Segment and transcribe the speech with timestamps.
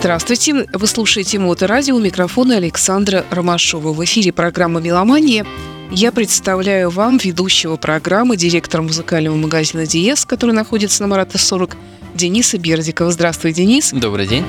[0.00, 0.66] Здравствуйте.
[0.72, 1.94] Вы слушаете Моторадио.
[1.94, 3.92] У микрофона Александра Ромашова.
[3.92, 5.44] В эфире программа «Меломания».
[5.90, 11.76] Я представляю вам ведущего программы, директора музыкального магазина «Диез», который находится на Марата 40,
[12.14, 13.10] Дениса Бердикова.
[13.10, 13.90] Здравствуй, Денис.
[13.92, 14.46] Добрый день.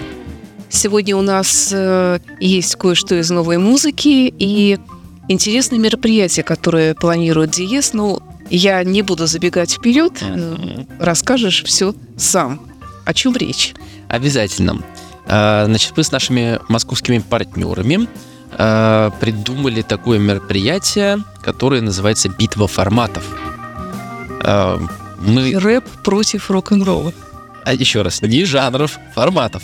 [0.70, 4.80] Сегодня у нас э, есть кое-что из новой музыки и
[5.28, 7.92] интересные мероприятия, которые планирует Диез.
[7.92, 10.14] Но я не буду забегать вперед.
[10.22, 12.62] Э, расскажешь все сам.
[13.04, 13.74] О чем речь?
[14.08, 14.82] Обязательно.
[15.26, 18.08] А, значит, мы с нашими московскими партнерами
[18.54, 23.24] а, придумали такое мероприятие, которое называется «Битва форматов».
[24.44, 24.80] А,
[25.20, 25.58] мы...
[25.58, 27.14] Рэп против рок-н-ролла.
[27.64, 29.64] А еще раз, не жанров, форматов.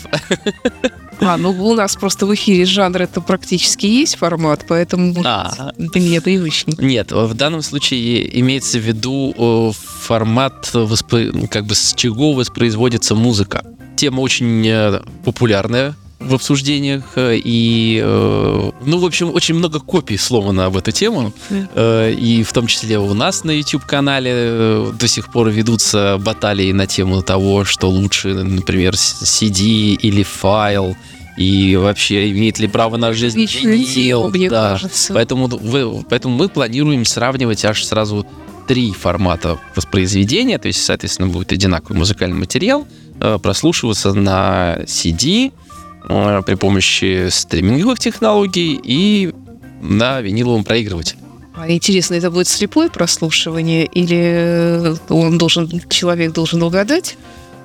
[1.20, 6.00] А, ну у нас просто в эфире жанр это практически есть формат, поэтому а, для
[6.00, 6.76] меня привычнее.
[6.78, 10.72] Нет, в данном случае имеется в виду формат,
[11.50, 13.64] как бы с чего воспроизводится музыка
[13.98, 20.16] тема очень э, популярная в обсуждениях, э, и, э, ну, в общем, очень много копий
[20.16, 21.32] сломано об эту тему,
[21.76, 27.22] и в том числе у нас на YouTube-канале до сих пор ведутся баталии на тему
[27.22, 30.96] того, что лучше, например, CD или файл,
[31.36, 34.32] и вообще имеет ли право на жизнь винил.
[34.50, 34.80] Да.
[35.10, 38.26] Поэтому, вы, поэтому мы планируем сравнивать аж сразу
[38.66, 43.07] три формата воспроизведения, то есть, соответственно, будет одинаковый музыкальный материал, Э,
[43.38, 45.52] прослушиваться на CD
[46.08, 49.34] э, при помощи стриминговых технологий и
[49.80, 51.18] на виниловом проигрывателе.
[51.54, 57.16] А интересно, это будет слепое прослушивание или он должен, человек должен угадать?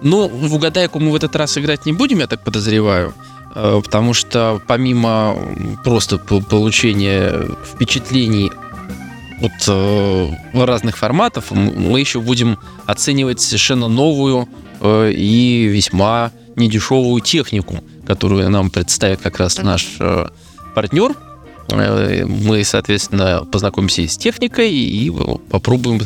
[0.01, 3.13] Ну, в угадайку мы в этот раз играть не будем, я так подозреваю,
[3.55, 5.37] э, потому что помимо
[5.83, 8.51] просто получения впечатлений
[9.41, 9.67] от
[10.53, 18.69] разных форматов, мы еще будем оценивать совершенно новую Э, и весьма недешевую технику, которую нам
[18.69, 20.27] представит как раз наш э,
[20.75, 21.15] партнер.
[21.69, 25.11] Э, мы, соответственно, познакомимся с техникой и
[25.49, 26.01] попробуем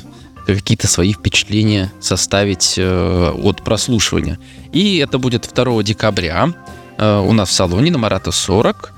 [0.45, 4.39] какие-то свои впечатления составить от прослушивания.
[4.71, 6.53] И это будет 2 декабря
[6.97, 8.93] у нас в салоне на Марата 40.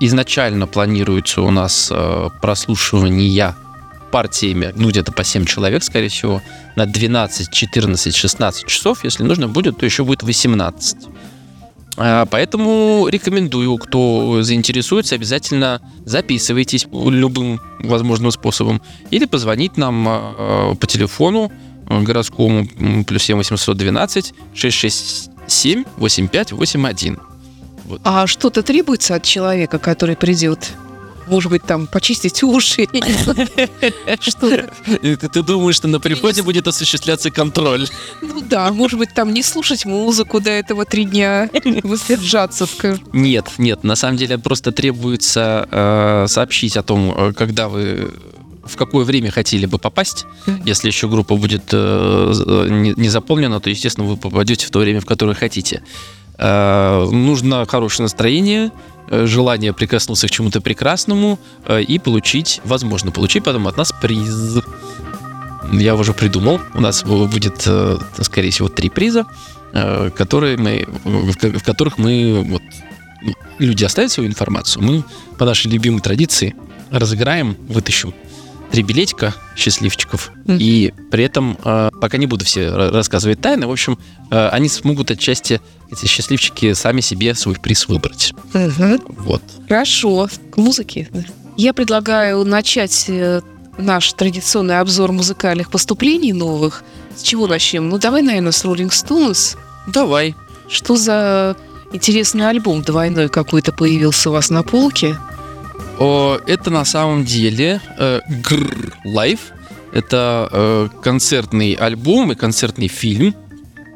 [0.00, 1.92] Изначально планируется у нас
[2.42, 3.54] прослушивание
[4.10, 6.42] партиями, ну, где-то по 7 человек, скорее всего,
[6.76, 9.04] на 12, 14, 16 часов.
[9.04, 10.96] Если нужно будет, то еще будет 18.
[11.96, 20.86] А, поэтому рекомендую, кто заинтересуется, обязательно записывайтесь любым возможным способом или позвонить нам а, по
[20.86, 21.52] телефону
[21.88, 22.66] а, городскому
[23.04, 27.18] плюс 7 812 667 8581.
[27.84, 28.00] Вот.
[28.04, 30.72] А что-то требуется от человека, который придет?
[31.30, 32.88] Может быть, там почистить уши.
[34.20, 34.68] Что?
[35.00, 37.88] Ты думаешь, что на приходе будет осуществляться контроль?
[38.20, 41.48] Ну да, может быть, там не слушать музыку до этого три дня,
[41.82, 42.66] воздержаться.
[43.12, 48.12] Нет, нет, на самом деле просто требуется э, сообщить о том, э, когда вы
[48.64, 50.26] в какое время хотели бы попасть.
[50.64, 55.00] Если еще группа будет э, не, не заполнена, то, естественно, вы попадете в то время,
[55.00, 55.82] в которое хотите.
[56.38, 58.70] Э, нужно хорошее настроение,
[59.10, 64.62] желание прикоснуться к чему-то прекрасному э, и получить, возможно, получить потом от нас приз.
[65.72, 66.60] Я уже придумал.
[66.74, 69.26] У нас будет, э, скорее всего, три приза,
[70.16, 72.62] которые мы, в которых мы вот,
[73.60, 74.82] люди оставят свою информацию.
[74.82, 75.04] Мы
[75.38, 76.56] по нашей любимой традиции
[76.90, 78.12] разыграем, вытащим
[78.70, 80.30] три билетика счастливчиков.
[80.44, 80.58] Mm-hmm.
[80.58, 83.98] И при этом, э, пока не буду все рассказывать тайны, в общем,
[84.30, 85.60] э, они смогут отчасти,
[85.90, 88.32] эти счастливчики, сами себе свой приз выбрать.
[88.52, 89.14] Mm-hmm.
[89.18, 89.42] Вот.
[89.68, 90.28] Хорошо.
[90.50, 91.08] К музыке.
[91.56, 93.42] Я предлагаю начать э,
[93.76, 96.84] наш традиционный обзор музыкальных поступлений новых.
[97.16, 97.88] С чего начнем?
[97.88, 99.56] Ну, давай, наверное, с Rolling Stones.
[99.86, 100.34] Давай.
[100.68, 101.56] Что за
[101.92, 105.16] интересный альбом двойной какой-то появился у вас на полке?
[106.46, 109.40] Это на самом деле э, Гр Life.
[109.92, 113.34] Это э, концертный альбом и концертный фильм.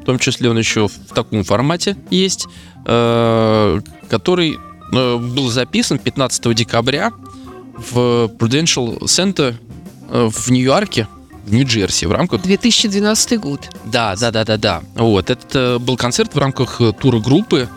[0.03, 2.47] В том числе он еще в таком формате есть,
[2.87, 3.81] э,
[4.11, 4.59] который
[4.93, 7.11] был записан 15 декабря
[7.77, 9.55] в Prudential Center
[10.09, 11.09] в Нью-Йорке,
[11.47, 12.43] в Нью-Джерси в рамках...
[12.43, 13.71] 2012 год.
[13.87, 14.83] Да, да, да, да, да.
[14.95, 17.69] Вот, это был концерт в рамках тура группы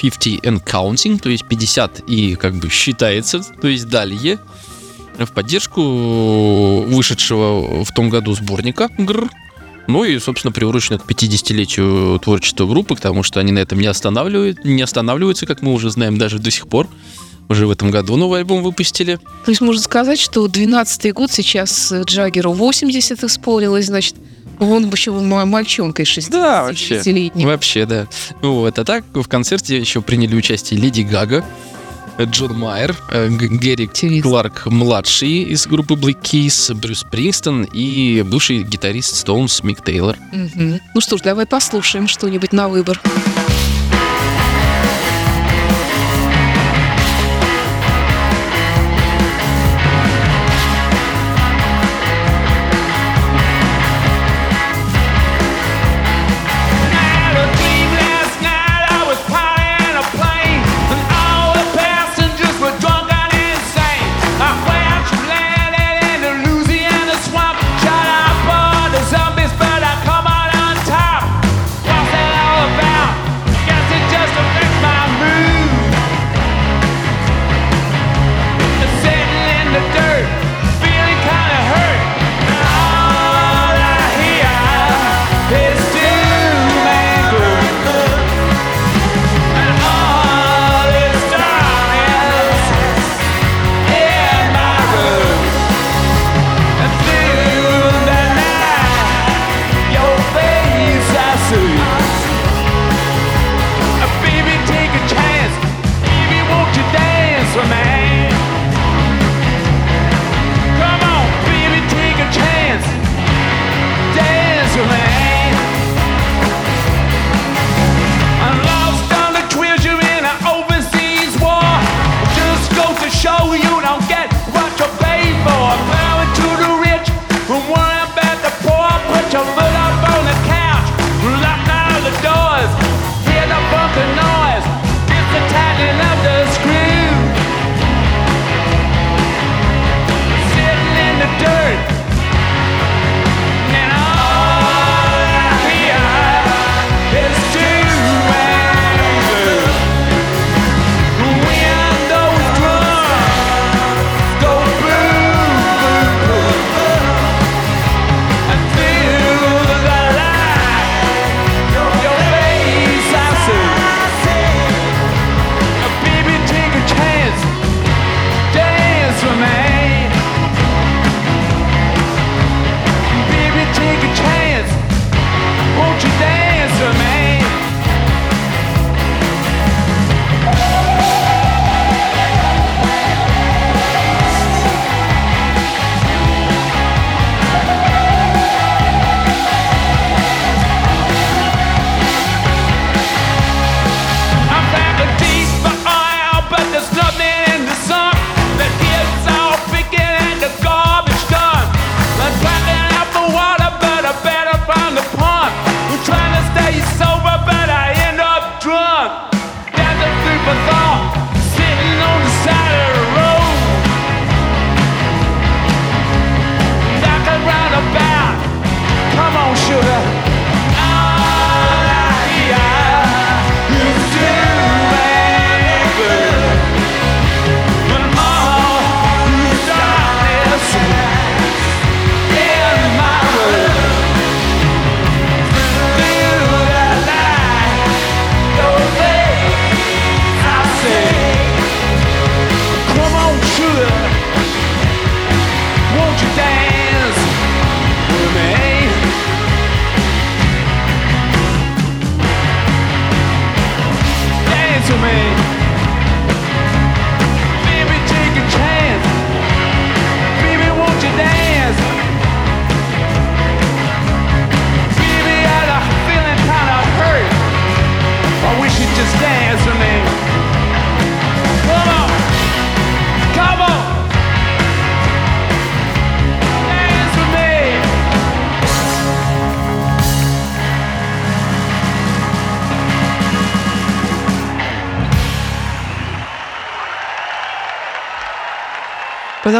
[0.00, 4.38] 50 and counting, то есть 50 и как бы считается, то есть далее,
[5.18, 5.82] в поддержку
[6.86, 9.28] вышедшего в том году сборника ГР,
[9.88, 14.64] ну и, собственно, приурочено к 50-летию творчества группы, потому что они на этом не, останавливают,
[14.64, 16.88] не останавливаются, как мы уже знаем, даже до сих пор.
[17.48, 19.16] уже в этом году новый альбом выпустили.
[19.44, 24.14] То есть можно сказать, что 12-й год сейчас Джаггеру 80 исполнилось, значит,
[24.60, 27.02] он еще мальчонкой 60 Да, вообще.
[27.34, 28.06] Вообще, да.
[28.42, 28.78] Вот.
[28.78, 31.44] А так в концерте еще приняли участие Леди Гага,
[32.24, 39.16] Джон Майер, э, Гэри Кларк младший из группы Black Keys, Брюс Принстон и бывший гитарист
[39.16, 40.16] Стоунс Мик Тейлор.
[40.32, 40.80] Угу.
[40.94, 43.00] Ну что ж, давай послушаем что-нибудь на выбор.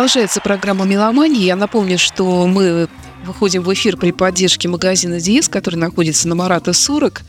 [0.00, 1.42] Продолжается программа «Меломания».
[1.42, 2.88] Я напомню, что мы
[3.26, 7.20] выходим в эфир при поддержке магазина «Диез», который находится на Марата 40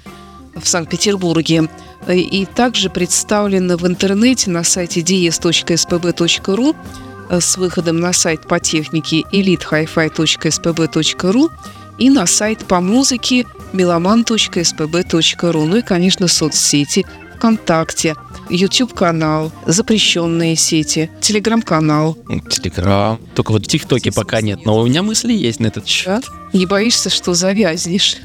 [0.56, 1.68] в Санкт-Петербурге.
[2.08, 11.52] И также представлены в интернете на сайте dies.spb.ru с выходом на сайт по технике elitehifi.spb.ru
[11.98, 15.66] и на сайт по музыке meloman.spb.ru.
[15.66, 18.16] Ну и, конечно, соцсети ВКонтакте.
[18.52, 22.18] YouTube-канал, запрещенные сети, Телеграм-канал.
[22.50, 23.20] Телеграм.
[23.34, 26.24] Только вот в ТикТоке пока нет, но у меня мысли есть на этот счет.
[26.26, 26.58] Да?
[26.58, 28.18] Не боишься, что завязнешь?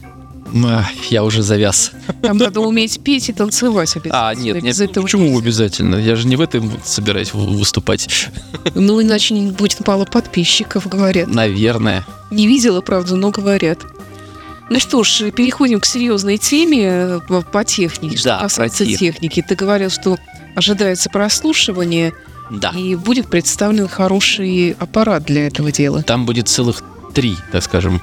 [1.11, 1.92] Я уже завяз.
[2.23, 4.28] Там надо уметь петь и танцевать обязательно.
[4.28, 5.38] А, нет, нет, этого почему нельзя.
[5.38, 5.97] обязательно?
[5.97, 8.28] Я же не в этом собираюсь выступать.
[8.75, 11.28] Ну, иначе не будет мало подписчиков, говорят.
[11.28, 12.06] Наверное.
[12.30, 13.80] Не видела, правда, но говорят.
[14.68, 17.20] Ну что ж, переходим к серьезной теме э,
[17.52, 18.16] по технике.
[18.25, 19.44] Да, что касается техники.
[19.46, 20.18] Ты говорил, что
[20.54, 22.12] ожидается прослушивание.
[22.50, 22.70] Да.
[22.70, 26.02] И будет представлен хороший аппарат для этого дела.
[26.02, 26.82] Там будет целых
[27.14, 28.00] три, так скажем,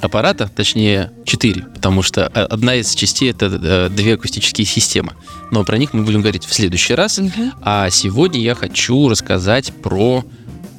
[0.00, 5.14] аппарата, точнее четыре, потому что э, одна из частей это э, две акустические системы.
[5.50, 7.18] Но про них мы будем говорить в следующий раз.
[7.18, 7.52] Угу.
[7.62, 10.24] А сегодня я хочу рассказать про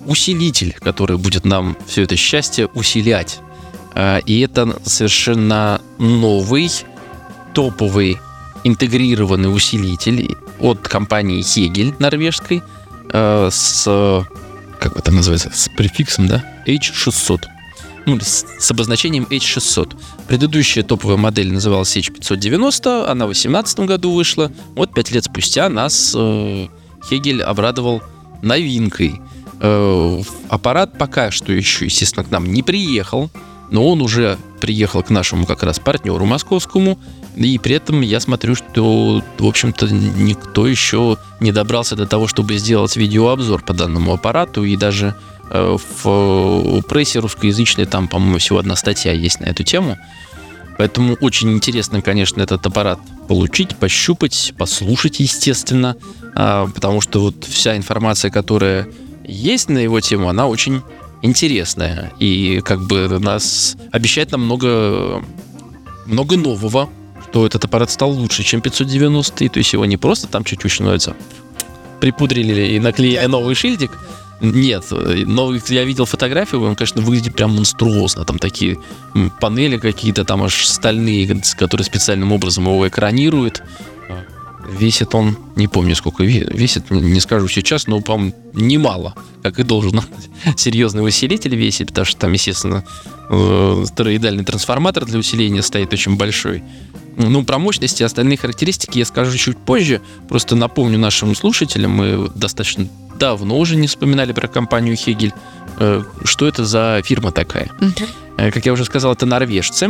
[0.05, 3.39] усилитель, который будет нам все это счастье усилять.
[3.93, 6.69] А, и это совершенно новый,
[7.53, 8.19] топовый
[8.63, 12.61] интегрированный усилитель от компании Hegel норвежской
[13.11, 13.83] а, с,
[14.79, 17.41] как это называется, с префиксом, да, H600.
[18.07, 19.95] Ну, с, с обозначением H600.
[20.27, 24.51] Предыдущая топовая модель называлась H590, она в 2018 году вышла.
[24.75, 26.67] Вот пять лет спустя нас э,
[27.09, 28.01] Hegel обрадовал
[28.41, 29.21] новинкой.
[29.59, 33.29] Э, аппарат пока что еще, естественно, к нам не приехал
[33.71, 36.99] но он уже приехал к нашему как раз партнеру московскому,
[37.35, 42.57] и при этом я смотрю, что, в общем-то, никто еще не добрался до того, чтобы
[42.57, 45.15] сделать видеообзор по данному аппарату, и даже
[45.49, 49.97] э, в прессе русскоязычной там, по-моему, всего одна статья есть на эту тему.
[50.77, 55.95] Поэтому очень интересно, конечно, этот аппарат получить, пощупать, послушать, естественно,
[56.35, 58.87] а, потому что вот вся информация, которая
[59.23, 60.81] есть на его тему, она очень
[61.21, 62.11] интересная.
[62.19, 65.23] И как бы нас обещает нам много,
[66.05, 66.89] много нового,
[67.29, 69.49] что этот аппарат стал лучше, чем 590.
[69.49, 71.15] То есть его не просто там чуть-чуть становится
[72.01, 73.97] припудрили и наклеили новый шильдик.
[74.41, 78.25] Нет, новый, я видел фотографию, он, конечно, выглядит прям монструозно.
[78.25, 78.79] Там такие
[79.39, 83.61] панели какие-то, там аж стальные, которые специальным образом его экранируют.
[84.69, 90.01] Весит он, не помню сколько весит, не скажу сейчас, но, по-моему, немало, как и должен
[90.55, 92.83] серьезный усилитель весить, потому что там, естественно,
[93.29, 96.63] э, тороидальный трансформатор для усиления стоит очень большой.
[97.17, 100.01] Ну, про мощности и остальные характеристики я скажу чуть позже.
[100.29, 102.87] Просто напомню нашим слушателям, мы достаточно
[103.19, 105.33] давно уже не вспоминали про компанию Хегель.
[105.77, 107.69] Э, что это за фирма такая?
[107.79, 108.51] Uh-huh.
[108.51, 109.89] Как я уже сказал, это норвежцы.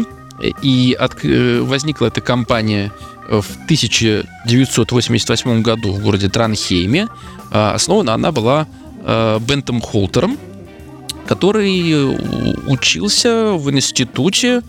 [0.61, 2.91] И от, возникла эта компания
[3.31, 7.07] в 1988 году в городе Транхейме.
[7.51, 8.67] А, основана она была
[9.03, 10.37] а, Бентом Холтером,
[11.27, 12.17] который
[12.67, 14.61] учился в институте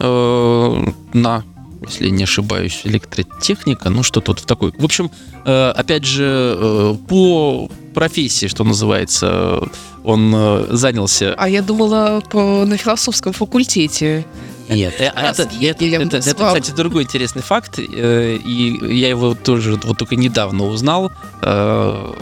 [0.00, 1.44] на
[1.86, 4.72] если не ошибаюсь, электротехника, ну что тут в такой.
[4.78, 5.10] В общем,
[5.44, 9.68] опять же, по профессии, что называется,
[10.02, 11.34] он занялся.
[11.36, 14.24] А я думала по, на философском факультете.
[14.68, 19.78] Нет, э, это, это, это, это, кстати, другой интересный факт, э, и я его тоже
[19.82, 21.12] вот только недавно узнал.
[21.42, 22.12] Э,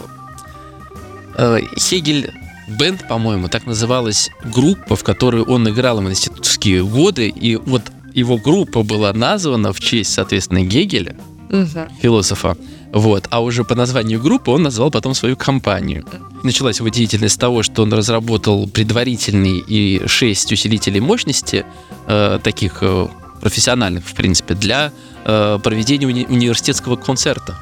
[1.79, 2.33] Хегель
[2.69, 7.83] Бенд, по-моему, так называлась группа, в которой он играл в институтские годы, и вот
[8.15, 11.17] его группа была названа в честь, соответственно, Гегеля,
[11.51, 11.89] угу.
[12.01, 12.57] философа.
[12.93, 13.27] Вот.
[13.31, 16.05] А уже по названию группы он назвал потом свою компанию.
[16.43, 21.65] Началась его деятельность с того, что он разработал предварительный и шесть усилителей мощности,
[22.07, 23.07] э, таких э,
[23.41, 24.93] профессиональных, в принципе, для
[25.25, 27.57] э, проведения уни- университетского концерта.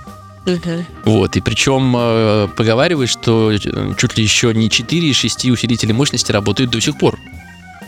[0.47, 0.85] Uh-huh.
[1.05, 6.33] Вот, и причем э, поговаривают, что чуть ли еще не 4 из 6 усилителей мощности
[6.33, 7.19] работают до сих пор.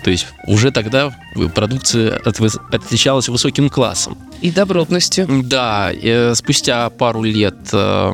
[0.05, 1.15] То есть уже тогда
[1.55, 4.19] продукция отличалась высоким классом.
[4.41, 5.27] И добротностью.
[5.45, 8.13] Да, и спустя пару лет э,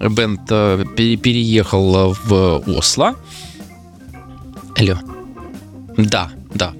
[0.00, 3.14] Бенд э, переехал в Осло.
[4.76, 4.96] Алло.
[5.96, 6.72] Да, да.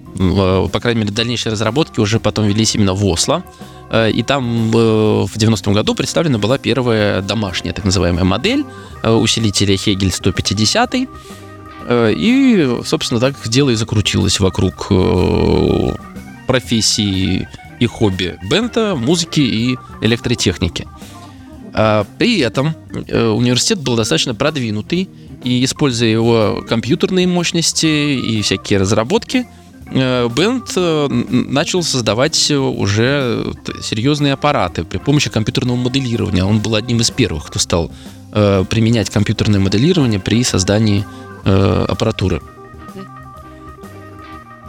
[0.73, 3.45] По крайней мере, дальнейшие разработки уже потом велись именно в Осло.
[3.91, 8.65] Э, и там в 90-м году представлена была первая домашняя так называемая модель
[9.03, 10.95] усилителя Hegel 150
[11.87, 15.95] Э, и, собственно, так дело и закрутилось вокруг э,
[16.47, 17.49] профессии
[17.81, 20.87] и хобби бента, музыки и электротехники.
[21.73, 22.75] А при этом
[23.09, 25.09] э, университет был достаточно продвинутый,
[25.45, 29.47] и используя его компьютерные мощности и всякие разработки,
[29.93, 36.45] Бенд начал создавать уже серьезные аппараты при помощи компьютерного моделирования.
[36.45, 37.91] Он был одним из первых, кто стал
[38.31, 41.05] применять компьютерное моделирование при создании
[41.45, 42.41] э, аппаратуры.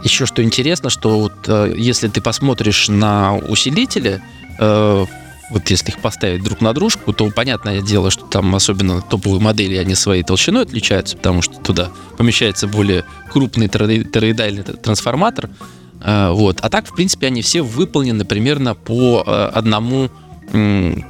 [0.02, 4.20] Еще что интересно, что вот э, если ты посмотришь на усилители,
[4.58, 5.06] э,
[5.50, 9.76] вот если их поставить друг на дружку, то понятное дело, что там особенно топовые модели,
[9.76, 15.50] они своей толщиной отличаются, потому что туда помещается более крупный тороидальный трансформатор.
[16.00, 16.60] А, вот.
[16.62, 20.10] А так, в принципе, они все выполнены примерно по э, одному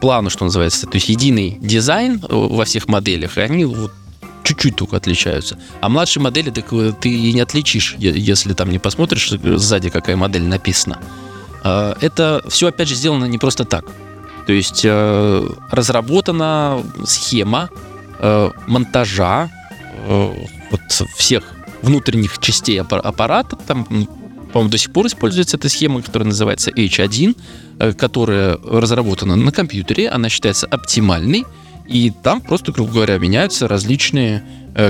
[0.00, 0.86] плану, что называется.
[0.86, 3.92] То есть единый дизайн э, во всех моделях, и они вот
[4.44, 5.58] чуть-чуть только отличаются.
[5.80, 6.66] А младшие модели так
[7.00, 10.98] ты и не отличишь, если там не посмотришь сзади, какая модель написана.
[11.62, 13.84] Это все, опять же, сделано не просто так.
[14.46, 17.70] То есть э, разработана схема
[18.18, 19.50] э, монтажа
[20.06, 20.34] э,
[20.70, 20.80] вот
[21.16, 21.44] всех
[21.82, 23.56] внутренних частей аппарата.
[23.56, 23.84] Там,
[24.52, 30.08] по-моему, до сих пор используется эта схема, которая называется H1, которая разработана на компьютере.
[30.08, 31.44] Она считается оптимальной.
[31.88, 34.44] И там просто, грубо говоря, меняются различные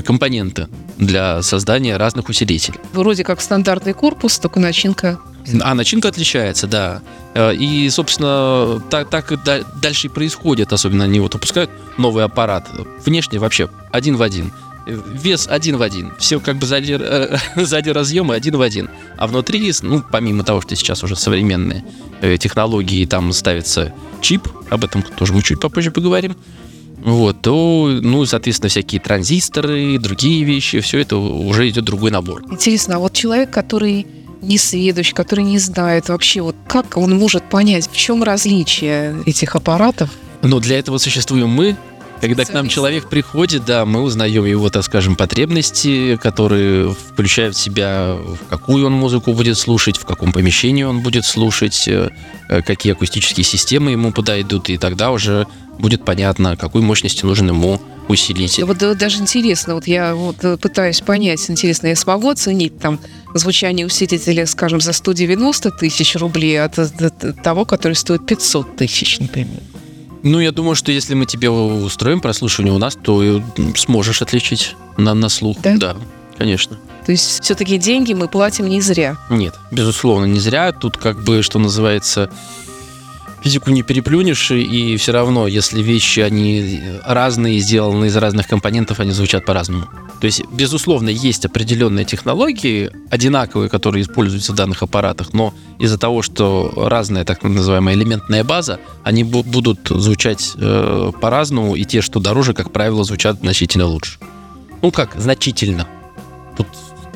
[0.05, 0.69] компоненты
[0.99, 2.79] для создания разных усилителей.
[2.93, 5.19] Вроде как стандартный корпус, только начинка
[5.63, 7.03] а начинка отличается, да.
[7.35, 9.39] Э, и, собственно, так, так и
[9.81, 10.73] дальше и происходит.
[10.73, 12.69] Особенно они вот выпускают новый аппарат.
[13.05, 14.53] Внешне вообще один в один.
[14.87, 16.13] Вес один в один.
[16.19, 18.91] Все как бы сзади, э, сзади разъемы один в один.
[19.17, 21.85] А внутри, ну, помимо того, что сейчас уже современные
[22.21, 26.37] э, технологии, там ставится чип, об этом тоже мы чуть попозже поговорим,
[27.05, 32.45] вот, то, ну, соответственно, всякие транзисторы, другие вещи, все это уже идет другой набор.
[32.49, 34.07] Интересно, а вот человек, который
[34.43, 39.57] не сведущ, который не знает вообще, вот как он может понять, в чем различие этих
[39.57, 40.11] аппаратов?
[40.43, 41.77] Ну, для этого существуем мы,
[42.23, 47.61] когда к нам человек приходит, да, мы узнаем его, так скажем, потребности, которые включают в
[47.61, 52.11] себя, в какую он музыку будет слушать, в каком помещении он будет слушать, э,
[52.65, 55.49] какие акустические системы ему подойдут, и тогда уже
[55.81, 58.67] будет понятно, какой мощности нужен ему усилитель.
[58.67, 63.01] Вот даже интересно, вот я вот э, пытаюсь понять, интересно, я смогу оценить там
[63.35, 69.59] звучание усилителя, скажем, за 190 тысяч рублей от, от того, который стоит 500 тысяч, например?
[70.23, 73.43] Ну, я думаю, что если мы тебе устроим прослушивание у нас, то
[73.77, 75.59] сможешь отличить на, на слух.
[75.63, 75.77] Да?
[75.77, 75.97] Да,
[76.39, 76.79] конечно.
[77.05, 79.17] То есть все-таки деньги мы платим не зря?
[79.31, 80.73] Нет, безусловно, не зря.
[80.73, 82.31] Тут как бы, что называется,
[83.43, 89.13] физику не переплюнешь, и все равно, если вещи, они разные, сделаны из разных компонентов, они
[89.13, 89.87] звучат по-разному.
[90.21, 96.23] То есть, безусловно, есть определенные технологии, одинаковые, которые используются в данных аппаратах, но из-за того,
[96.23, 102.55] что разная так называемая элементная база, они будут звучать э, по-разному, и те, что дороже,
[102.55, 104.19] как правило, звучат значительно лучше.
[104.83, 105.89] Ну как, значительно.
[106.57, 106.69] Тут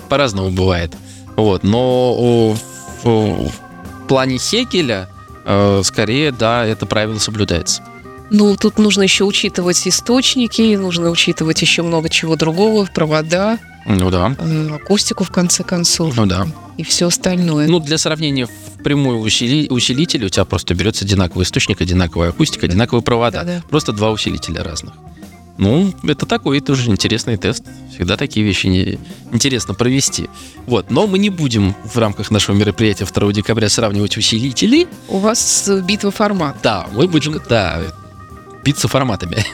[0.08, 0.92] по-разному бывает.
[1.36, 2.58] Вот, но в,
[3.04, 3.52] в
[4.08, 5.15] плане Хекеля Э,
[5.84, 7.82] скорее, да, это правило соблюдается.
[8.30, 13.58] Ну, тут нужно еще учитывать источники, нужно учитывать еще много чего другого, провода.
[13.86, 14.34] Ну да.
[14.38, 16.16] Э, акустику, в конце концов.
[16.16, 16.46] Ну да.
[16.76, 17.68] И все остальное.
[17.68, 19.68] Ну, для сравнения, в прямой усили...
[19.68, 23.44] усилитель у тебя просто берется одинаковый источник, одинаковая акустика, одинаковые провода.
[23.44, 23.62] Да, да.
[23.70, 24.94] Просто два усилителя разных.
[25.58, 27.64] Ну, это такой тоже интересный тест.
[27.92, 28.98] Всегда такие вещи не...
[29.32, 30.28] интересно провести.
[30.66, 34.86] Вот, но мы не будем в рамках нашего мероприятия 2 декабря сравнивать усилители.
[35.08, 36.56] У вас битва формат.
[36.62, 37.82] Да, мы будем, да,
[38.66, 39.44] биться форматами.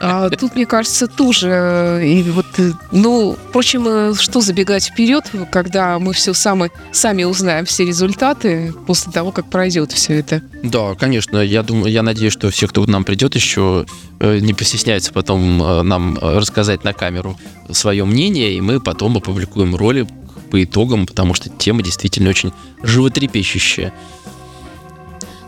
[0.00, 2.02] А тут, мне кажется, тоже.
[2.04, 2.46] И вот,
[2.92, 9.10] ну, впрочем, э, что забегать вперед, когда мы все сами, сами узнаем все результаты после
[9.10, 10.42] того, как пройдет все это.
[10.62, 11.38] Да, конечно.
[11.38, 13.86] Я думаю, я надеюсь, что все, кто к нам придет, еще
[14.20, 17.38] э, не постесняется потом э, нам рассказать на камеру
[17.70, 20.06] свое мнение, и мы потом опубликуем роли
[20.50, 23.92] по итогам, потому что тема действительно очень животрепещущая.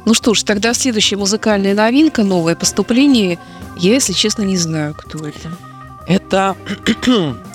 [0.08, 3.38] Ну что ж, тогда следующая музыкальная новинка, новое поступление.
[3.76, 5.50] Я, если честно, не знаю, кто это.
[6.06, 6.56] Это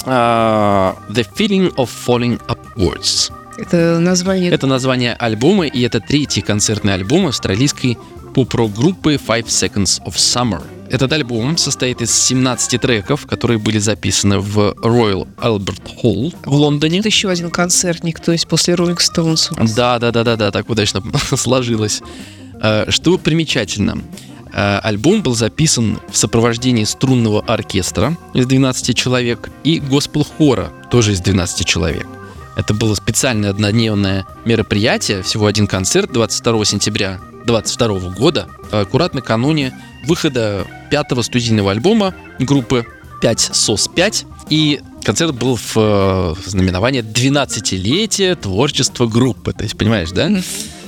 [0.05, 3.31] uh, The Feeling of Falling Upwards.
[3.57, 4.51] Это название...
[4.51, 7.97] Это название альбома, и это третий концертный альбом австралийской
[8.35, 10.61] поп-рок-группы Five Seconds of Summer.
[10.91, 16.99] Этот альбом состоит из 17 треков, которые были записаны в Royal Albert Hall в Лондоне.
[16.99, 19.49] Это еще один концертник, то есть после Rolling Stones.
[19.75, 21.01] Да, да, да, да, да, так удачно
[21.35, 22.03] сложилось.
[22.63, 23.97] Э, что примечательно,
[24.53, 31.19] э, альбом был записан в сопровождении струнного оркестра из 12 человек и госпел-хора тоже из
[31.19, 32.07] 12 человек.
[32.55, 39.73] Это было специальное однодневное мероприятие, всего один концерт 22 сентября 2022 года, аккуратно накануне
[40.05, 42.85] выхода пятого студийного альбома группы
[43.21, 44.25] 5 SOS 5.
[44.49, 49.51] И концерт был в, в знаменование 12-летия творчества группы.
[49.51, 50.29] То есть, понимаешь, да?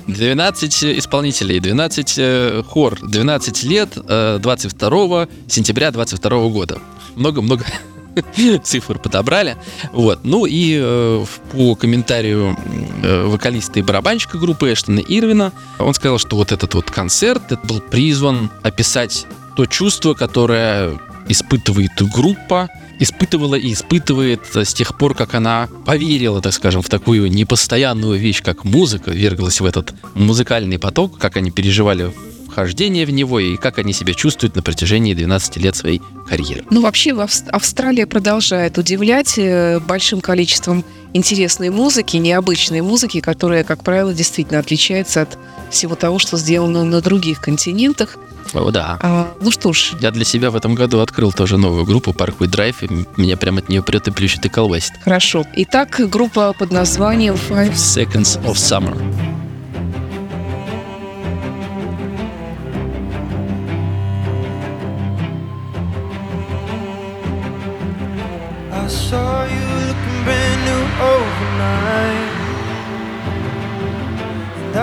[0.07, 6.79] 12 исполнителей, 12 э, хор, 12 лет, 22 э, сентября 22 года.
[7.15, 7.65] Много-много
[8.63, 9.57] цифр подобрали.
[9.91, 10.19] Вот.
[10.23, 12.57] Ну и э, по комментарию
[13.03, 17.65] э, вокалиста и барабанщика группы Эштона Ирвина, он сказал, что вот этот вот концерт это
[17.65, 25.33] был призван описать то чувство, которое испытывает группа, испытывала и испытывает с тех пор, как
[25.35, 31.17] она поверила, так скажем, в такую непостоянную вещь, как музыка, верглась в этот музыкальный поток,
[31.17, 32.11] как они переживали
[32.55, 36.63] вхождение в него и как они себя чувствуют на протяжении 12 лет своей карьеры.
[36.69, 44.13] Ну, вообще, Австралия продолжает удивлять э, большим количеством интересной музыки, необычной музыки, которая, как правило,
[44.13, 45.37] действительно отличается от
[45.69, 48.17] всего того, что сделано на других континентах.
[48.53, 48.99] О, да.
[49.01, 49.93] А, ну что ж.
[50.01, 53.59] Я для себя в этом году открыл тоже новую группу Parkway Drive, и меня прямо
[53.59, 54.93] от нее прет и плющит и колбасит.
[55.03, 55.45] Хорошо.
[55.55, 59.44] Итак, группа под названием Five Seconds of Summer.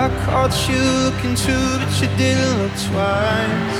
[0.03, 3.77] I caught you looking too, but you didn't look twice.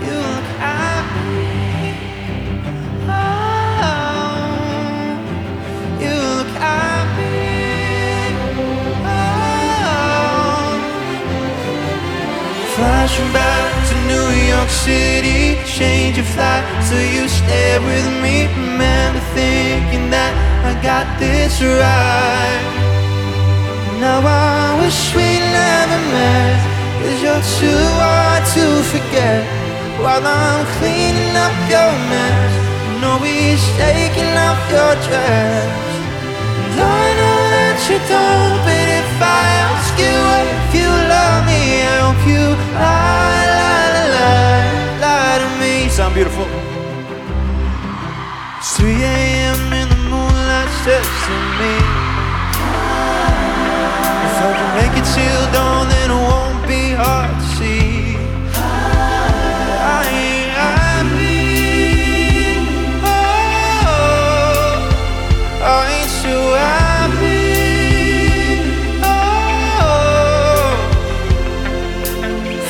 [0.00, 1.92] You look happy.
[3.04, 3.28] Oh,
[6.00, 7.52] you look happy.
[9.04, 10.72] Oh.
[12.74, 18.48] Flashing back to New York City, change your flight so you stay with me.
[18.56, 20.32] Remember thinking that
[20.64, 22.87] I got this right.
[24.00, 26.58] Now I wish we never met.
[27.02, 29.42] Cause you're too hard to forget?
[29.98, 32.52] While I'm cleaning up your mess.
[33.02, 35.66] No, he's taking off your dress.
[36.62, 41.82] And I know that you don't But if I ask you if you love me
[41.82, 42.44] I hope you
[42.78, 45.88] lie, lie, lie, lie to me.
[45.90, 46.46] Sound beautiful.
[48.58, 49.72] It's 3 a.m.
[49.74, 51.97] in the moonlight texting me
[55.14, 58.16] till dawn, then it won't be hard to see.
[59.96, 61.38] I ain't happy.
[63.02, 63.88] Oh,
[65.62, 66.12] I ain't
[66.68, 67.46] happy.
[69.02, 70.68] Oh,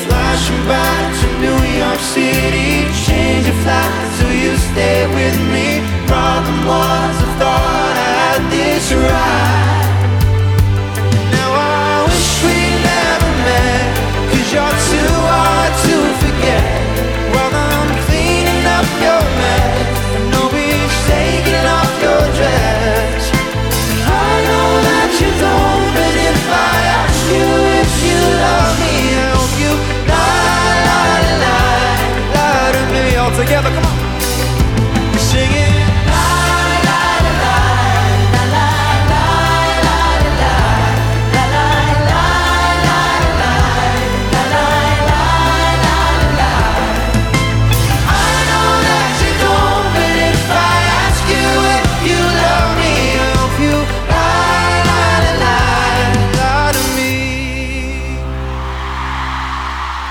[0.05, 2.71] flashing back to New York City,
[3.07, 5.69] change your flight so you stay with me.
[6.07, 7.88] Problem was, I thought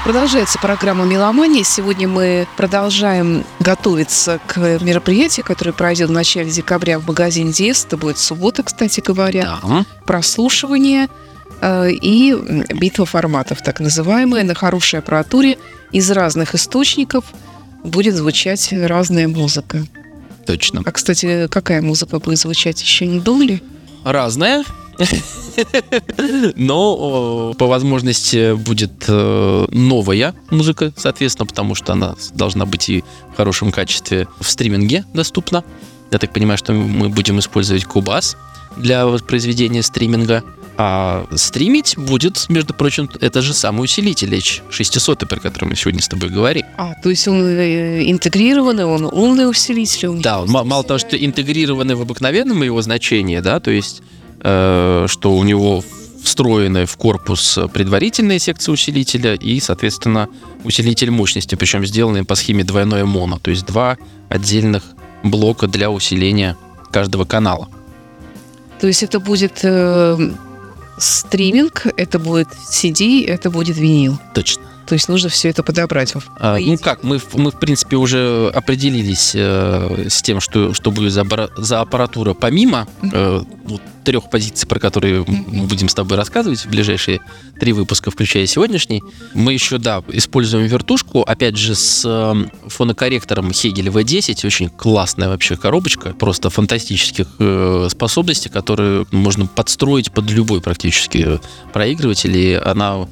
[0.07, 1.65] Продолжается программа «Меломания».
[1.65, 7.83] Сегодня мы продолжаем готовиться к мероприятию, которое пройдет в начале декабря в магазине «Диез».
[7.83, 9.59] Это будет суббота, кстати говоря.
[9.61, 9.85] Да.
[10.05, 11.09] Прослушивание
[11.59, 12.33] э, и
[12.73, 15.57] битва форматов, так называемая, на хорошей аппаратуре
[15.91, 17.25] из разных источников
[17.83, 19.85] будет звучать разная музыка.
[20.45, 20.83] Точно.
[20.85, 23.61] А, кстати, какая музыка будет звучать, еще не думали?
[24.05, 24.63] Разная.
[26.55, 33.37] Но по возможности будет э, новая музыка, соответственно, потому что она должна быть и в
[33.37, 35.63] хорошем качестве в стриминге доступна.
[36.11, 38.35] Я так понимаю, что мы будем использовать Cubase
[38.77, 40.43] для воспроизведения стриминга.
[40.79, 46.07] А стримить будет, между прочим, это же самый усилитель H600, про который мы сегодня с
[46.07, 46.65] тобой говорим.
[46.77, 50.21] А, то есть он э, интегрированный, он умный усилитель?
[50.21, 54.03] Да, он мало того, что интегрированный в обыкновенном его значении, да, то есть
[54.39, 55.83] что у него
[56.23, 60.29] встроенная в корпус предварительная секция усилителя и, соответственно,
[60.63, 63.97] усилитель мощности, причем сделанный по схеме двойное моно, то есть два
[64.29, 64.83] отдельных
[65.23, 66.57] блока для усиления
[66.91, 67.69] каждого канала.
[68.79, 70.17] То есть это будет э,
[70.97, 74.19] стриминг, это будет CD, это будет винил.
[74.33, 74.63] Точно.
[74.87, 76.13] То есть нужно все это подобрать.
[76.39, 81.11] А, ну как, мы, мы в принципе уже определились э, с тем, что, что будет
[81.11, 81.25] за,
[81.57, 86.69] за аппаратура помимо э, вот, трех позиций, про которые мы будем с тобой рассказывать в
[86.69, 87.19] ближайшие
[87.59, 89.03] три выпуска, включая сегодняшний.
[89.33, 94.45] Мы еще, да, используем вертушку, опять же, с э, фонокорректором Hegel V10.
[94.45, 101.41] Очень классная вообще коробочка, просто фантастических э, способностей, которые можно подстроить под любой практически
[101.73, 102.37] проигрыватель.
[102.37, 103.09] И она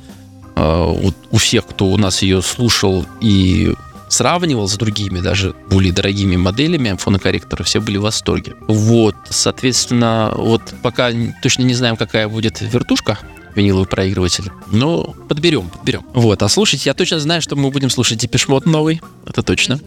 [0.56, 3.74] у всех, кто у нас ее слушал и
[4.08, 8.54] сравнивал с другими, даже более дорогими моделями фонокорректора, все были в восторге.
[8.68, 13.20] Вот, соответственно, вот пока точно не знаем, какая будет вертушка,
[13.56, 14.52] виниловый проигрыватель.
[14.72, 16.06] Но подберем, подберем.
[16.14, 19.80] Вот, а слушать я точно знаю, что мы будем слушать Депешмот новый, это точно.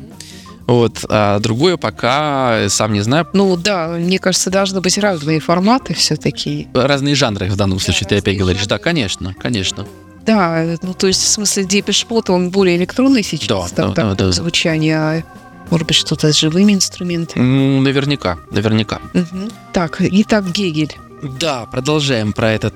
[0.67, 3.27] Вот, а другое пока сам не знаю.
[3.33, 6.69] Ну да, мне кажется, должны быть разные форматы все-таки.
[6.75, 8.61] Разные жанры в данном случае, да, ты опять говоришь.
[8.61, 8.77] Жанры.
[8.77, 9.87] Да, конечно, конечно.
[10.29, 14.27] Да, ну то есть в смысле Mode, он более электронный сейчас, да, там, да, да,
[14.27, 14.33] да.
[14.33, 15.23] звучание, а
[15.71, 17.43] может быть что-то с живыми инструментами?
[17.43, 19.01] Ну, наверняка, наверняка.
[19.14, 19.49] Угу.
[19.73, 20.95] Так, итак, Гегель.
[21.41, 22.75] Да, продолжаем про этот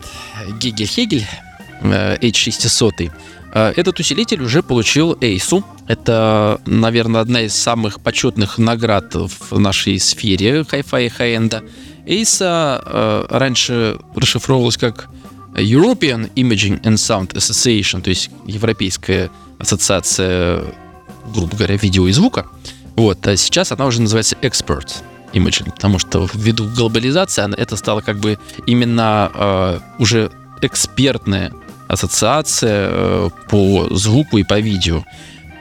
[0.61, 1.27] Гегель-Хегель
[1.83, 3.13] H600.
[3.53, 5.63] Э, этот усилитель уже получил EISA.
[5.89, 11.63] Это, наверное, одна из самых почетных наград в нашей сфере хай-фай и хай-энда.
[12.07, 15.11] EISA э, раньше расшифровывалась как
[15.55, 20.65] European Imaging and Sound Association, то есть Европейская ассоциация,
[21.35, 22.47] грубо говоря, видео и звука.
[22.97, 28.19] Вот, а сейчас она уже называется Expert Imaging, потому что ввиду глобализации это стало как
[28.19, 30.31] бы именно э, уже
[30.63, 31.53] экспертная
[31.89, 35.05] ассоциация э, по звуку и по видео.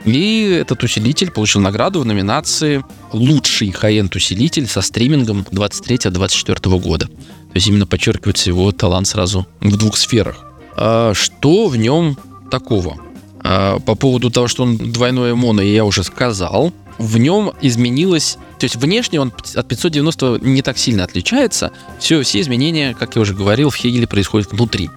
[0.04, 7.08] И этот усилитель получил награду в номинации «Лучший хай-энд усилитель со стримингом 23-24 года».
[7.52, 10.44] То есть именно подчеркивается его талант сразу в двух сферах.
[10.74, 12.16] А что в нем
[12.50, 12.96] такого?
[13.44, 16.72] А по поводу того, что он двойное моно, я уже сказал.
[16.96, 21.72] В нем изменилось, то есть внешне он от 590 не так сильно отличается.
[21.98, 24.88] Все, все изменения, как я уже говорил, в Хегеле происходят внутри.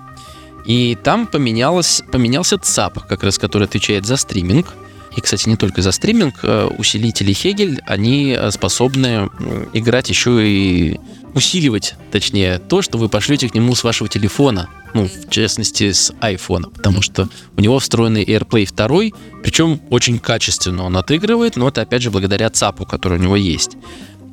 [0.65, 4.73] И там поменялось, поменялся ЦАП, как раз который отвечает за стриминг.
[5.15, 9.29] И, кстати, не только за стриминг, э, усилители Хегель, они э, способны
[9.73, 10.99] играть еще и
[11.36, 16.12] усиливать, точнее, то, что вы пошлете к нему с вашего телефона, ну, в частности, с
[16.21, 21.82] iPhone, потому что у него встроенный AirPlay 2, причем очень качественно он отыгрывает, но это,
[21.82, 23.78] опять же, благодаря ЦАПу, который у него есть.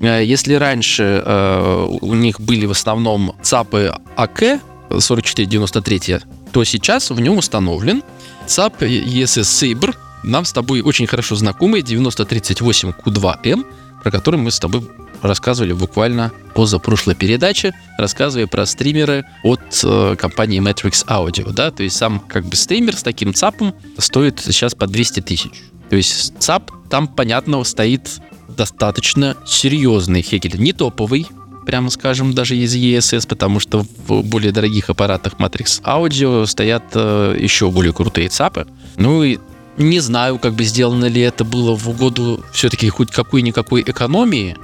[0.01, 4.61] Э, если раньше э, у них были в основном ЦАПы АК
[4.91, 6.21] 4493,
[6.53, 8.03] то сейчас в нем установлен
[8.47, 13.65] ЦАП ESS Sabre, нам с тобой очень хорошо знакомый 9038Q2M,
[14.03, 14.89] про который мы с тобой
[15.23, 21.97] рассказывали буквально позапрошлой передаче, рассказывая про стримеры от э, компании Matrix Audio, да, то есть
[21.97, 25.53] сам как бы стример с таким ЦАПом стоит сейчас по 200 тысяч.
[25.89, 31.27] То есть ЦАП там, понятно, стоит достаточно серьезный Хегель, не топовый,
[31.65, 37.37] прямо скажем, даже из ESS, потому что в более дорогих аппаратах Matrix Audio стоят э,
[37.39, 38.67] еще более крутые ЦАПы.
[38.97, 39.39] Ну и
[39.77, 44.57] не знаю, как бы сделано ли это было в угоду все-таки хоть какой-никакой экономии,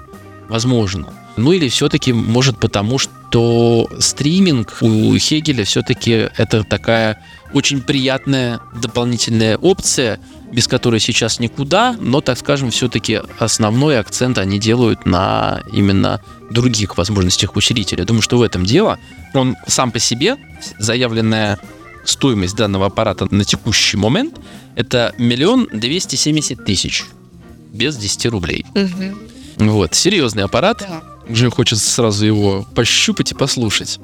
[0.48, 1.08] возможно.
[1.36, 9.56] Ну или все-таки, может, потому что стриминг у Хегеля все-таки это такая очень приятная дополнительная
[9.56, 10.18] опция,
[10.50, 16.96] без которой сейчас никуда, но, так скажем, все-таки основной акцент они делают на именно других
[16.98, 18.04] возможностях усилителя.
[18.04, 18.98] Думаю, что в этом дело.
[19.34, 20.36] Он сам по себе,
[20.78, 21.58] заявленная
[22.04, 24.38] стоимость данного аппарата на текущий момент–
[24.76, 27.04] это миллион двести семьдесят тысяч
[27.72, 28.64] без 10 рублей.
[28.74, 29.70] Угу.
[29.70, 30.78] Вот, серьезный аппарат.
[30.80, 31.02] Да.
[31.28, 33.98] Уже хочется сразу его пощупать и послушать.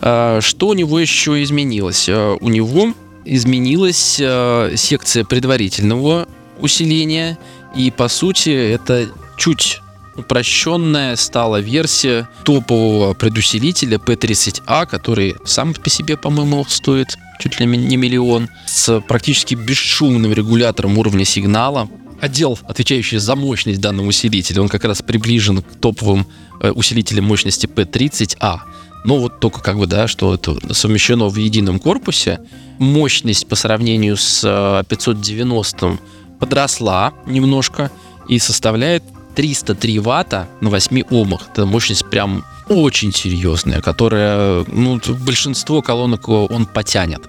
[0.00, 2.08] А, что у него еще изменилось?
[2.08, 6.28] А, у него изменилась а, секция предварительного
[6.60, 7.38] усиления.
[7.76, 9.80] И по сути это чуть
[10.18, 17.96] упрощенная стала версия топового предусилителя P30A, который сам по себе, по-моему, стоит чуть ли не
[17.96, 21.88] миллион, с практически бесшумным регулятором уровня сигнала.
[22.20, 26.26] Отдел, отвечающий за мощность данного усилителя, он как раз приближен к топовым
[26.60, 28.58] э, усилителям мощности P30A.
[29.04, 32.40] Но вот только как бы, да, что это совмещено в едином корпусе.
[32.78, 35.96] Мощность по сравнению с 590 э,
[36.40, 37.92] подросла немножко
[38.28, 39.04] и составляет
[39.38, 41.42] 303 ватта на 8 омах.
[41.52, 47.20] Это мощность прям очень серьезная, которая, ну, большинство колонок он потянет,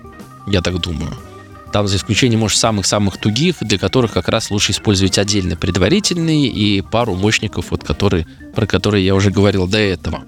[0.48, 1.15] я так думаю.
[1.72, 6.82] Там за исключением, может, самых-самых тугих, для которых как раз лучше использовать отдельно предварительные и
[6.82, 10.24] пару мощников, вот которые, про которые я уже говорил до этого.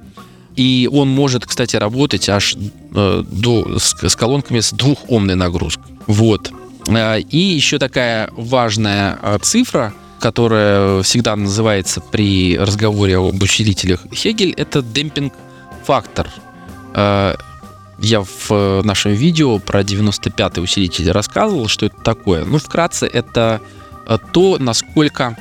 [0.55, 2.57] И он может, кстати, работать аж
[2.93, 5.95] э, до, с, с колонками с двухомной нагрузкой.
[6.05, 6.51] Вот.
[6.89, 14.53] Э, и еще такая важная э, цифра, которая всегда называется при разговоре об усилителях Хегель,
[14.55, 16.29] это демпинг-фактор.
[16.93, 17.35] Э,
[17.99, 22.45] я в нашем видео про 95-й усилитель рассказывал, что это такое.
[22.45, 23.61] Ну, вкратце, это
[24.33, 25.37] то, насколько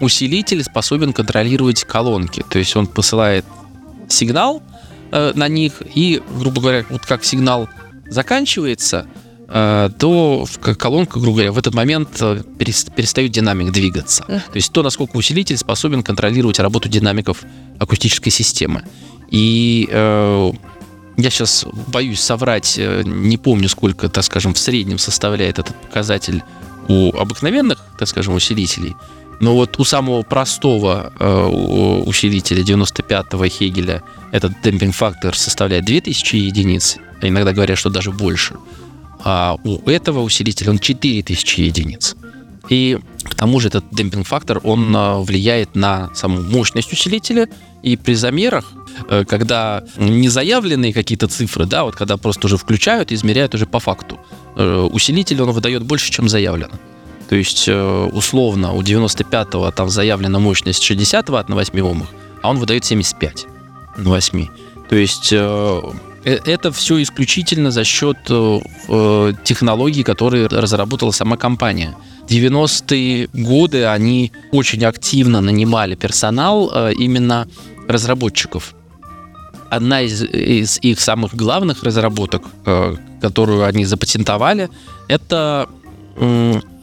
[0.00, 2.44] усилитель способен контролировать колонки.
[2.48, 3.46] То есть он посылает
[4.08, 4.62] сигнал
[5.10, 7.68] на них, и, грубо говоря, вот как сигнал
[8.08, 9.21] заканчивается– Э,
[9.52, 10.46] то
[10.78, 14.24] колонка, грубо говоря, в этот момент э, перестает динамик двигаться.
[14.24, 17.42] То есть то, насколько усилитель способен контролировать работу динамиков
[17.78, 18.82] акустической системы.
[19.30, 20.52] И э,
[21.18, 26.42] я сейчас боюсь соврать, э, не помню, сколько, так скажем, в среднем составляет этот показатель
[26.88, 28.96] у обыкновенных, так скажем, усилителей.
[29.40, 31.44] Но вот у самого простого э,
[32.06, 38.54] усилителя 95-го Хегеля этот демпинг-фактор составляет 2000 единиц, а иногда говорят, что даже больше
[39.24, 42.16] а у этого усилителя он 4000 единиц.
[42.68, 47.48] И к тому же этот демпинг-фактор, он а, влияет на саму мощность усилителя,
[47.82, 48.72] и при замерах,
[49.08, 53.80] э, когда не заявленные какие-то цифры, да, вот когда просто уже включают, измеряют уже по
[53.80, 54.18] факту,
[54.56, 56.74] э, усилитель он выдает больше, чем заявлено.
[57.28, 62.08] То есть, э, условно, у 95-го там заявлена мощность 60 ватт на 8 омах,
[62.42, 63.46] а он выдает 75
[63.96, 64.46] на 8.
[64.88, 65.32] То есть
[66.24, 71.94] это все исключительно за счет э, э, технологий, которые разработала сама компания.
[72.28, 77.48] 90-е годы они очень активно нанимали персонал именно
[77.88, 78.74] разработчиков.
[79.70, 82.42] Одна из, из их самых главных разработок,
[83.20, 84.70] которую они запатентовали,
[85.08, 85.68] это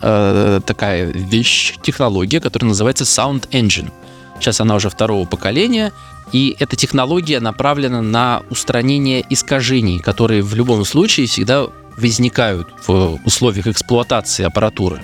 [0.02, 3.92] такая вещь, технология, которая называется Sound Engine.
[4.40, 5.92] Сейчас она уже второго поколения,
[6.32, 13.68] и эта технология направлена на устранение искажений, которые в любом случае всегда возникают в условиях
[13.68, 15.02] эксплуатации аппаратуры.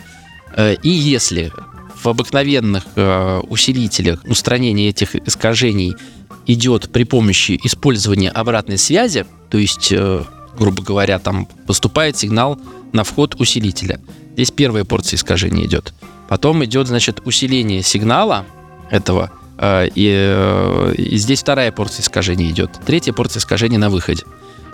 [0.56, 1.52] Э, и если
[2.02, 5.96] в обыкновенных э, усилителях устранение этих искажений
[6.46, 10.24] идет при помощи использования обратной связи, то есть, э,
[10.58, 12.60] грубо говоря, там поступает сигнал
[12.94, 14.00] на вход усилителя.
[14.34, 15.94] Здесь первая порция искажений идет.
[16.30, 18.46] Потом идет, значит, усиление сигнала
[18.90, 22.72] этого Э, и, э, и здесь вторая порция искажений идет.
[22.86, 24.24] Третья порция искажений на выходе.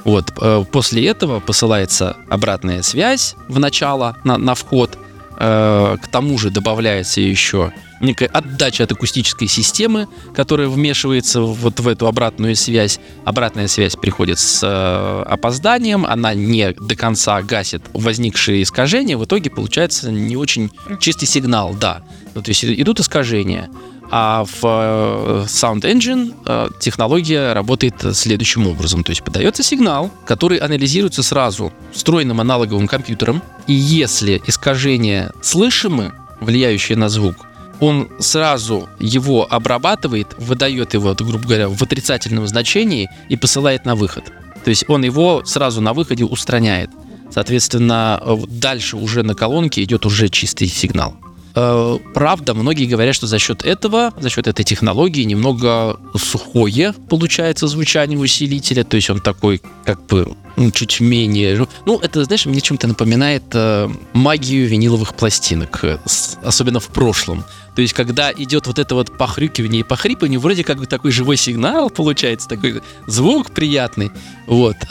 [0.04, 0.34] Вот.
[0.41, 4.97] Э, после этого посылается обратная связь в начало, на, на вход.
[5.38, 12.06] К тому же добавляется еще некая отдача от акустической системы, которая вмешивается вот в эту
[12.06, 13.00] обратную связь.
[13.26, 20.12] Обратная связь приходит с опозданием, она не до конца гасит возникшие искажения, в итоге получается
[20.12, 20.69] не очень
[21.00, 22.04] чистый сигнал, да.
[22.36, 23.67] Ну, то есть идут искажения.
[24.13, 29.06] А в э, Sound Engine э, технология работает следующим образом.
[29.06, 33.41] То есть подается сигнал, который анализируется сразу встроенным аналоговым компьютером.
[33.67, 37.36] И если искажения слышимы, влияющие на звук,
[37.80, 44.26] он сразу его обрабатывает, выдает его, грубо говоря, в отрицательном значении и посылает на выход.
[44.65, 46.89] То есть он его сразу на выходе устраняет.
[47.32, 51.15] Соответственно, э, дальше уже на колонке идет уже чистый сигнал.
[51.56, 57.68] Э, правда, многие говорят, что за счет этого, за счет этой технологии немного сухое получается
[57.68, 60.36] звучание усилителя, то есть он такой как бы
[60.74, 61.68] чуть менее...
[61.86, 67.44] Ну, это, знаешь, мне чем-то напоминает э, магию виниловых пластинок, э, с, особенно в прошлом.
[67.76, 71.38] То есть, когда идет вот это вот похрюкивание и похрипывание, вроде как бы такой живой
[71.38, 74.12] сигнал получается, такой звук приятный.
[74.48, 74.76] Вот.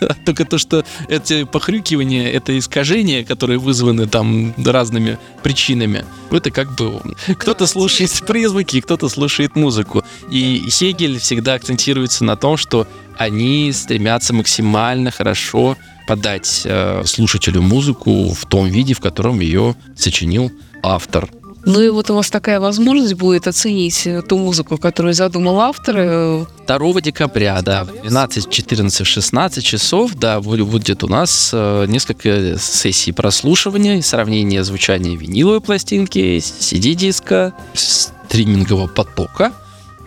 [0.00, 6.74] А, только то, что эти похрюкивания, это искажения, которые вызваны там разными причинами, это как
[6.74, 7.00] бы
[7.38, 10.02] кто-то слушает призвуки, кто-то слушает музыку.
[10.30, 15.76] И Хегель всегда акцентируется на том, что они стремятся максимально хорошо
[16.06, 20.50] подать э, слушателю музыку в том виде, в котором ее сочинил
[20.82, 21.28] автор.
[21.64, 26.46] Ну и вот у вас такая возможность будет оценить э, ту музыку, которую задумал автор.
[26.66, 34.00] 2 декабря, да, 12, 14, 16 часов, да, будет у нас э, несколько сессий прослушивания,
[34.00, 39.52] сравнения звучания виниловой пластинки, CD-диска, стримингового потока.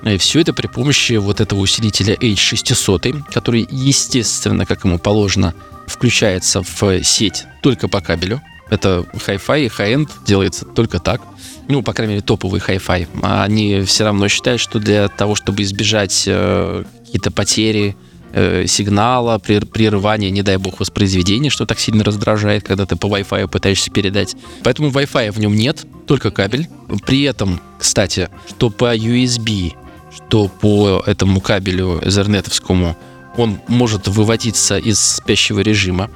[0.04, 5.54] И все это при помощи вот этого усилителя H600, который, естественно, как ему положено,
[5.88, 8.42] включается в сеть только по кабелю.
[8.70, 11.22] Это Hi-Fi и High-End делается только так.
[11.68, 13.08] Ну, по крайней мере, топовый Hi-Fi.
[13.22, 17.98] Они все равно считают, что для того, чтобы избежать э, какие-то потери
[18.34, 23.48] э, сигнала, прерывания, не дай бог, воспроизведения, что так сильно раздражает, когда ты по Wi-Fi
[23.50, 24.36] пытаешься передать.
[24.64, 26.70] Поэтому Wi-Fi в нем нет, только кабель.
[27.06, 29.74] При этом, кстати, что по USB,
[30.14, 32.96] что по этому кабелю Ethernet
[33.38, 36.10] он может выводиться из спящего режима.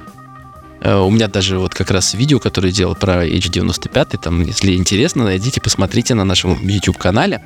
[0.80, 5.24] Э, у меня даже вот как раз видео, которое делал про H95, там, если интересно,
[5.24, 7.42] найдите, посмотрите на нашем YouTube-канале.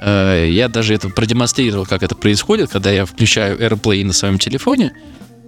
[0.00, 4.92] Э, я даже это продемонстрировал, как это происходит, когда я включаю AirPlay на своем телефоне,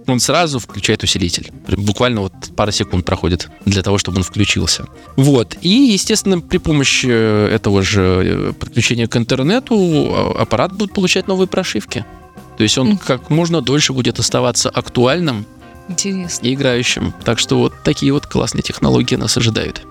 [0.07, 1.51] он сразу включает усилитель.
[1.67, 4.85] Буквально вот пара секунд проходит для того, чтобы он включился.
[5.15, 5.57] Вот.
[5.61, 11.47] И, естественно, при помощи этого же э, подключения к интернету а, аппарат будет получать новые
[11.47, 12.05] прошивки.
[12.57, 15.45] То есть он как можно дольше будет оставаться актуальным
[15.89, 16.45] Интересно.
[16.47, 17.13] и играющим.
[17.23, 19.83] Так что вот такие вот классные технологии нас ожидают.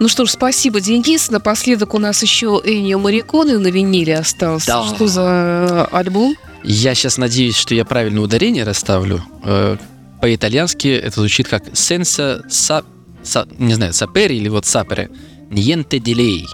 [0.00, 1.30] Ну что ж, спасибо, Денис.
[1.30, 4.66] Напоследок у нас еще Энио Мариконы на виниле остался.
[4.66, 4.84] Да.
[4.84, 6.34] Что за альбом?
[6.64, 9.22] Я сейчас надеюсь, что я правильное ударение расставлю.
[9.44, 9.76] Э,
[10.20, 12.84] По-итальянски это звучит как «senza sa,
[13.24, 15.10] sa- не знаю, sapere или вот sapere,
[15.50, 16.44] niente lei,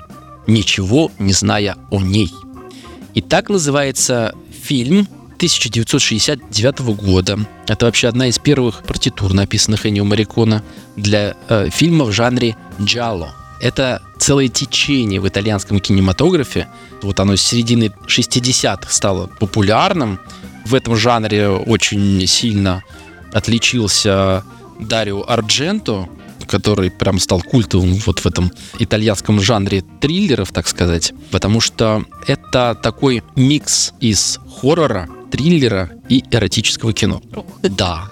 [0.47, 2.31] ничего не зная о ней.
[3.13, 4.35] И так называется
[4.65, 5.07] фильм
[5.37, 7.39] 1969 года.
[7.67, 10.63] Это вообще одна из первых партитур, написанных Эннио Марикона
[10.97, 13.35] для э, фильма в жанре джалло.
[13.61, 16.69] Это целое течение в итальянском кинематографе.
[17.03, 20.21] Вот оно с середины 60-х стало популярным.
[20.65, 22.83] В этом жанре очень сильно
[23.33, 24.45] отличился
[24.79, 26.09] Дарио Ардженто,
[26.47, 32.79] который прям стал культовым вот в этом итальянском жанре триллеров, так сказать, потому что это
[32.81, 37.23] такой микс из хоррора, триллера и эротического кино.
[37.63, 38.11] Да.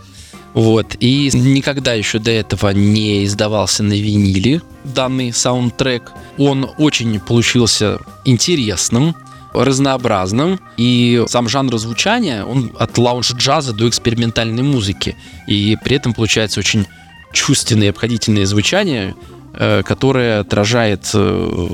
[0.57, 0.97] Вот.
[1.01, 6.13] И никогда еще до этого не издавался на виниле данный саундтрек.
[6.39, 9.15] Он очень получился интересным,
[9.53, 10.59] разнообразным.
[10.79, 15.15] И сам жанр звучания, он от лаунж-джаза до экспериментальной музыки.
[15.47, 16.87] И при этом получается очень
[17.35, 19.15] чувственное и обходительное звучание,
[19.53, 21.69] э, которое отражает э,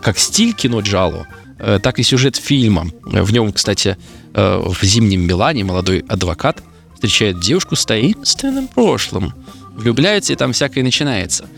[0.00, 1.26] как стиль кино Джало,
[1.58, 2.86] э, так и сюжет фильма.
[3.04, 3.98] В нем, кстати,
[4.32, 6.62] в «Зимнем Милане» молодой адвокат
[7.06, 9.32] встречает девушку с таинственным прошлым,
[9.74, 11.48] влюбляется, и там всякое начинается.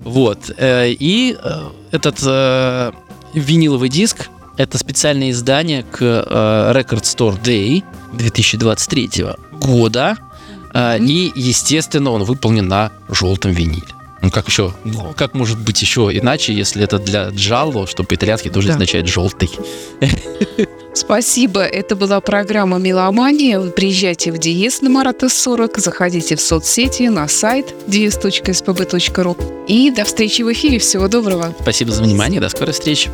[0.00, 0.50] Вот.
[0.58, 2.92] э, И э, этот э,
[3.32, 4.28] виниловый диск—
[4.58, 7.82] это специальное издание к Record Store Day
[8.12, 10.16] 2023 года.
[10.76, 13.86] И, естественно, он выполнен на желтом виниле.
[14.24, 18.48] Ну, как еще, ну, как может быть еще иначе, если это для джалло, что по-итальянски
[18.48, 18.72] тоже Да.
[18.74, 19.50] означает желтый.
[20.94, 21.60] Спасибо.
[21.60, 23.60] Это была программа «Меломания».
[23.60, 29.66] Вы приезжайте в Диез на Марата 40, заходите в соцсети, на сайт dies.spb.ru.
[29.68, 30.78] И до встречи в эфире.
[30.78, 31.54] Всего доброго.
[31.60, 33.10] Спасибо за внимание, до скорой встречи.